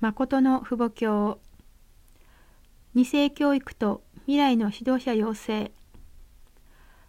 [0.00, 1.40] 誠の父母教
[2.94, 5.72] 二世教育と未来の指導者養成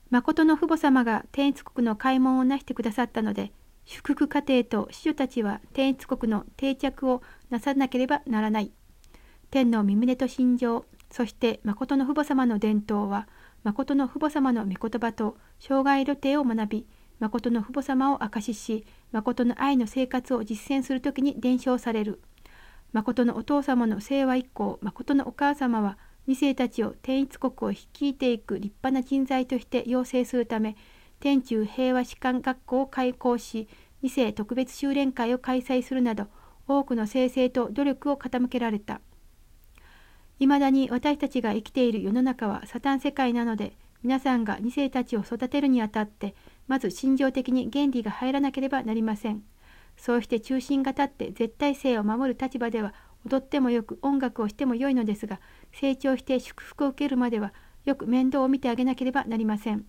[0.10, 3.54] 誠の父母様が天一国の開門をなしてくださったので
[3.86, 8.74] 祝福家庭と子女たちは天一国の定着をなさなければならない。
[9.52, 13.30] 天の身旨と心情そして誠の父母様の伝統は
[13.64, 16.88] 誠の父母様の御言葉と障害露呈を学び
[17.20, 22.22] 誠の父母様を証しし誠の愛の生活を実践するときに伝承される。
[22.94, 25.98] 誠のお父様の清和以降誠のお母様は
[26.28, 30.76] 2世たちを天一国を率いていく立派な人材として養成するため
[31.20, 33.68] 天中平和士官学校を開校し
[34.04, 36.28] 2世特別修練会を開催するなど
[36.68, 39.02] 多くの生成と努力を傾けられた
[40.40, 43.74] いまだに私たちが生きている世の中はサタン世界なので
[44.04, 46.34] 皆さんが2世たちを育てるにあたって
[46.68, 49.44] まず心情的に原理が入らなければなりません。
[50.02, 55.40] そうして中心が立って絶対性を守る立場では踊ってもよく音楽をしてもよいのですが
[55.72, 57.54] 成長して祝福を受けるまでは
[57.86, 59.86] よく面倒を見てあげなければなりません。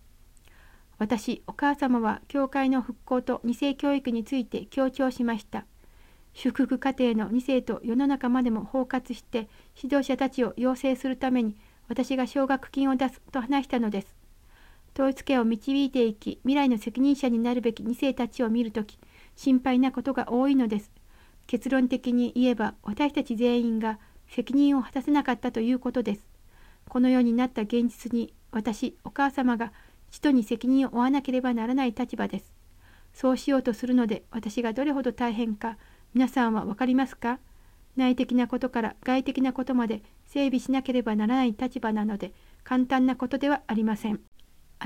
[0.99, 5.65] 私お母様は教会の復興と二世教育について強調しました。
[6.35, 9.49] 祝福家庭の二世と世の中までも包括して
[9.83, 11.57] 指導者たちを養成するために
[11.89, 14.15] 私が奨学金を出すと話したのです。
[14.95, 18.99] 統一家を導いていき未来の責任者になるべき二世たちを見るとき
[19.37, 20.91] 心配なことが多いのです。
[21.47, 26.27] 結論的に言えば私たち全員が責任を果たせなかったということです。
[26.89, 29.73] このようになった現実に私、お母様が
[30.11, 32.53] 使徒に責任を負わなければならない立場です。
[33.15, 35.77] そうしようとするので私がどれほど大変か
[36.15, 37.39] 皆さんは分かりますか？
[37.97, 42.33] 内的なことから外的なことまで整備しなければならない立場なので
[42.65, 44.21] 簡単なことではありません。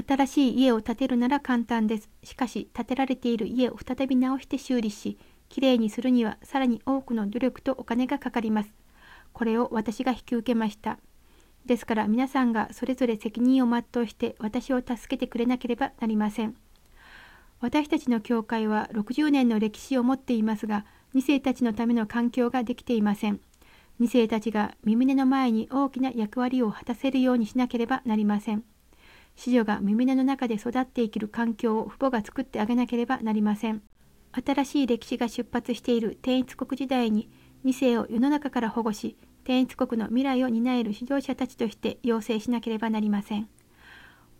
[0.07, 2.11] 新しい家を建てるなら簡単です。
[2.23, 5.17] しかし、建てられている家を再び直して修理し、
[5.49, 8.75] きれいにするにはさらに多くの努力とお金がかかります。
[9.33, 10.99] これを私が引き受けました。
[11.65, 16.55] ですから皆さんがそれぞれ責任を全うして私を助けてくれなければなりません。
[17.61, 23.41] 私たちの教会は60年の歴史を持っていますが、2世たちのための環境ができていません。
[24.01, 28.63] 2世たちが身胸の前に大きな役割を果たせるようにしなければなりません。
[29.37, 33.83] 子女が耳の中で育って生きる環境を父母が作ってあげなければなりません。
[34.33, 37.31] 新しい歴史が出発している天一国時代に
[37.65, 43.49] 2世を世の中から保護し、天一国の未来を担える指導者たちとして養成しなければなりません。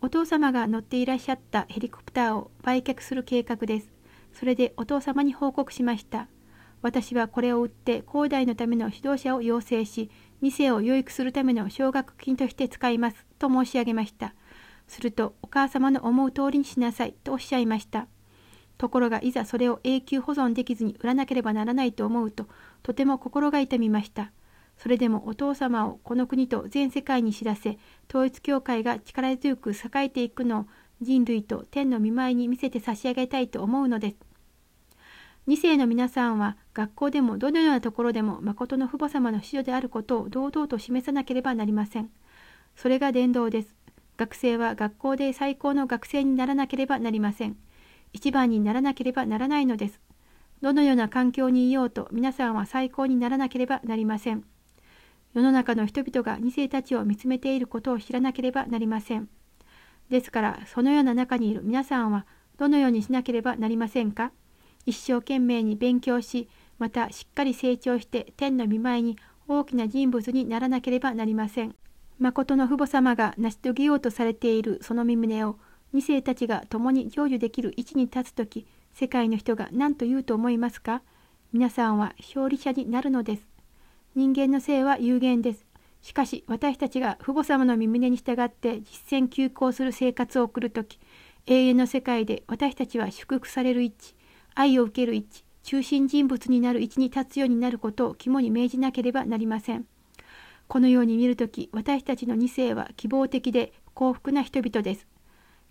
[0.01, 3.89] お父様が乗っていらっしゃったヘリコプターを売却する計画です。
[4.33, 6.27] それでお父様に報告しました。
[6.81, 10.11] 私はこれを売って広大のための指導者を養成し、
[10.43, 14.35] 2世を養育するための奨学金として使いますと申し上げました。
[14.87, 18.07] するとお母様の思う通りにしなさいとおっしゃいました。
[18.77, 22.47] ところがいざそれを永久保存できずに売らなければならないと思うと
[22.83, 24.31] とても心が痛みました。
[24.77, 30.65] それでもお父様をこの国と全世界に知らせ統一教会が力強く栄えていくのを
[31.01, 34.17] 人類と天の見舞いに見せて差し上げたいと思うのです。
[35.47, 42.09] 2世の皆さんは学校でもどのようなところでも誠の父母様の子女であることを堂々と示さなければなりません。
[42.75, 43.76] それが伝道です。
[44.17, 47.55] 学生は学校で最高の学生にならなければなりません。
[48.13, 49.99] 一番にならなければならないのです。
[50.61, 54.43] どのような環境にいようと皆さんは最高にならなければなりません。
[55.35, 59.29] 世の中の人々が2世たちを見つめていることを知らなければなりません。
[60.09, 62.25] ですからそのような中にいる皆さんは
[62.57, 64.31] どのようにしなければなりませんか
[64.87, 66.49] 一生懸命に勉強し
[66.79, 69.17] またしっかり成長して天の見舞いに
[69.47, 71.75] 大きな人物にならなければなりません。
[72.19, 75.57] 誠の父母様が成し遂げようとされているその身旨を
[75.93, 81.01] 二世たちが共に成就できる位置に立つ時世界の人が何と言うと思いますか？
[81.53, 83.47] 皆さんは勝利者になるのです。
[84.15, 85.65] 人間の性は有限です。
[86.01, 90.99] しかし私たちが父母様の身旨に従って実践休校する生活を送る時
[91.45, 94.15] 永遠の世界で私たちは祝福される位置
[94.55, 99.85] 愛を受ける位置中心人物になる位置に立つようになることを肝に銘じなければなりません。
[100.67, 105.07] このように見るとき、私たちの2世は希望的で幸福な人々です。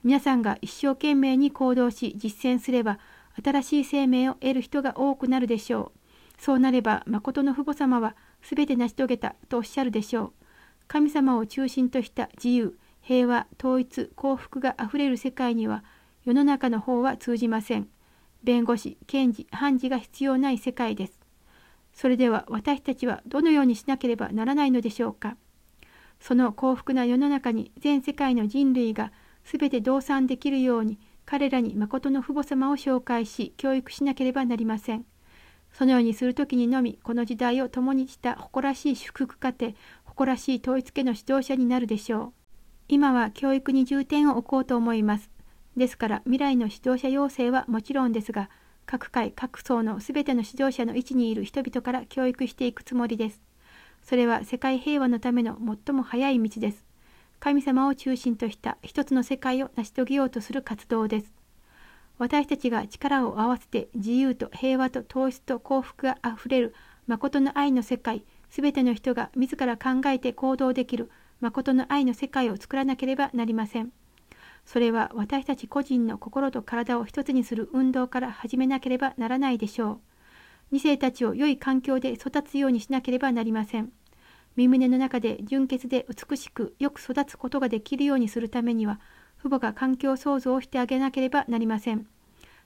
[0.02, 2.98] 皆さんが一生懸命に行動し実践すれば、
[3.44, 6.40] 新しい生命を得る人が多くなるでしょう。
[6.40, 10.32] そうなれば、誠の父母様は全て成し遂げたとおっしゃるでしょう。
[10.88, 15.84] 神様を中心とした自由、平和、統一、幸福があふれる世界には、
[16.24, 17.88] 世の中の方は通じません。
[18.42, 21.15] 弁護士、検事、判事が必要ない世界です。
[21.96, 25.36] それでは私たちはどのようにしなければならないのでしょうか。
[26.20, 29.12] その幸福な世の中に全世界の人類が
[29.44, 35.06] 全て同参できるように彼らに誠の父母様を紹介し教育しなければなりません。
[35.72, 39.72] そのようにする時にのみこの時代を共にした誇らしい祝福家庭
[40.04, 42.32] 誇らしい統一家の指導者になるでしょう。
[42.88, 45.30] 今は教育に重点を置こうと思います。
[45.76, 48.50] ですから未来の指導者養成はもちろんですが
[48.86, 53.42] 各界各層のすべての指導者の位置にいる人々から教育していくつもりです
[54.02, 56.86] それは世界平和のための最も早い道です
[57.38, 61.32] 神様を中心とした一つの世界を成し遂げようとする活動です。
[62.18, 66.74] 私たちが力を合わせて自由と平和と統一と幸福があふれる
[67.06, 71.10] 誠の愛の世界、すべての人が自ら考えて行動できる
[71.40, 73.92] 誠の愛の世界を作らなければなりません。
[74.66, 80.00] それは私たち個人の心と体を一つにする運動から始めなければならないでしょ
[80.72, 80.74] う。
[80.74, 83.92] 2世たちを良い環境で育つようにしなければなりません。
[84.56, 89.00] 身胸の中で純潔で美しくよく育つことができるようにするためには
[89.38, 92.06] 父母が環境創造をしてあげなければなりません。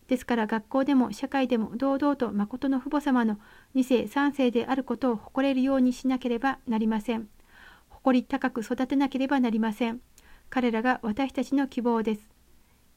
[0.08, 3.38] ですから学校でも社会でも堂々と誠の父母様の
[3.75, 7.29] 2世3世であることを誇れるようにしなければなりません。
[7.91, 10.00] 誇り高く育てなければなりません。
[10.50, 12.29] 彼らが私たちの希望です。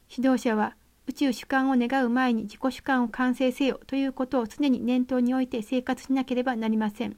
[0.09, 0.75] 指導者は
[1.07, 7.17] 宇宙主観を願う前に自己主観を完成せよということを常に念頭に置いて生活しなければなりません。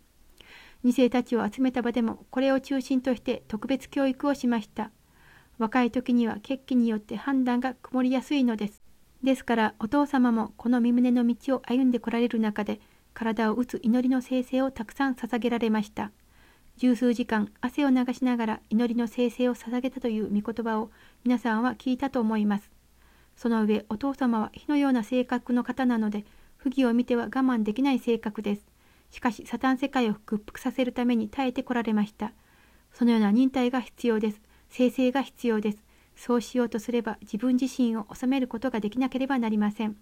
[0.83, 4.91] 2世たちを集めた場でもこれを中心として特別教育をしました。
[5.57, 8.81] 若い時には血気によって判断が曇りやすいのです。
[9.23, 12.81] ですからお父様もこの身胸の道を歩んでこられる中で
[13.13, 16.11] 体を打つ祈りの生成をたくさん捧げられました。
[16.77, 20.91] 十数時間汗を流しながら祈りの生成を捧げたという御言葉を
[21.23, 22.69] 皆さんは聞いたと思います。
[23.37, 26.25] その上お父様は火のような性格の方なので
[26.57, 28.65] 不義を見ては我慢できない性格です。
[29.11, 32.33] しかし、サタン世界を屈服させるために耐えてこられました。
[32.91, 34.41] そのような忍耐が必要です。
[34.69, 35.77] 生成が必要です。
[36.17, 39.95] そうしようとすれば自分自身を治めることができなければなりません。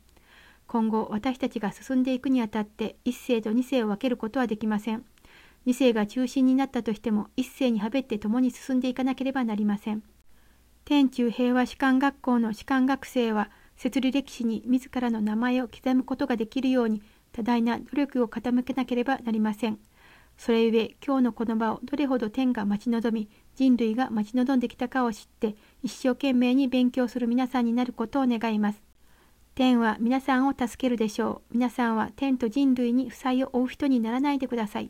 [0.65, 5.03] 今後、私たちが進んでいくにあたって一世と二世を分けることはできません。
[5.65, 10.03] 二世が中心になったとしても一世にはべって共に進んでいかなければなりません。
[10.85, 17.01] 天中平和士官学校の士官学生は設理歴史に自らの名前を刻むことができるように
[17.31, 19.79] 多大な努力を傾けなければなりません。
[20.37, 28.81] それゆえ今日のこの場をどれほど天が待ち望み人類が待ち望んできたかを知って一生懸命に勉強する皆さんになることを願います。
[29.55, 31.53] 天は皆さんを助けるでしょう。
[31.53, 34.89] 皆さんは天と人類に負債を負う人にならないでください。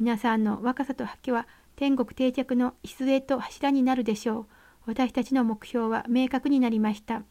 [0.00, 1.46] 皆さんの若さと発揮は
[1.76, 4.46] 天国定着の礎と柱になるでしょう。
[4.86, 7.22] 私たちの目標は明確になりました。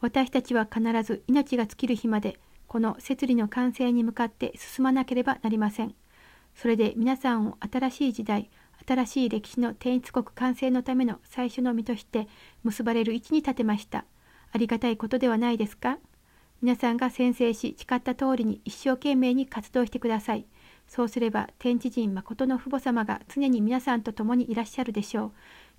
[0.00, 5.94] 私たちは必ず命が尽きる日までこの摂理の完成に向かって進まなければなりません。
[6.54, 8.50] それで皆さんを新しい時代、
[8.86, 12.28] 新しい歴史の天一国完成のための最初の身として
[12.62, 14.04] 結ばれる位置に立てました。
[14.52, 15.98] ありがたいことではないですか？
[16.60, 20.46] 皆さんが宣誓し誓った通りに一生懸命に活動してください。
[20.94, 25.32] そうすれば天地人誠の父母様が常に皆さんと共にいらっしゃるでしょう。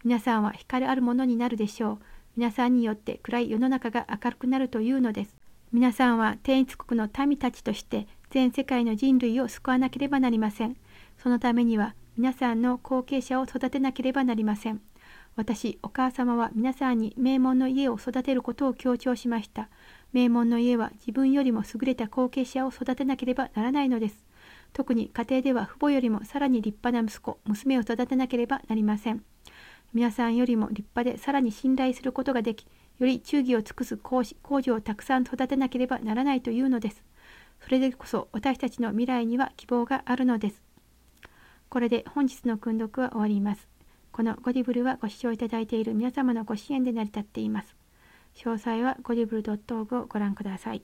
[0.03, 1.97] 皆さんは光あるものになるでしょう。
[2.35, 5.35] 皆さんによって暗い世の中が明るくなるというのです。
[5.71, 10.75] 皆さんは天一国の民たちとして全世界の人類を救わなければなりません。
[11.19, 14.81] そのためには皆さんの後継者を育てなければなりません。
[15.35, 19.69] 私、お母様は皆さんに名門の家を育てることを強調しました。
[20.11, 24.32] 名門の家は自分よりも優れた後継者を育てなければならないのです。
[24.73, 29.23] 特に家庭では父母よりもさらに立派な息子、娘を育てなければなりません。
[29.93, 32.65] 皆さんよりも立派でさらに信頼することができ、
[32.97, 34.23] より忠義を尽くす工
[34.61, 37.03] 場をたくさん育てなければならないというのです。
[37.61, 40.61] それでこそ私たちの未来には希望があるのです。
[41.69, 43.67] これで本日の訓読は終わります。
[44.11, 47.75] このゴディブルはご視聴いただいている皆様のご支援で成り立っています。
[48.35, 50.83] 詳細はゴディブル .org をご覧ください。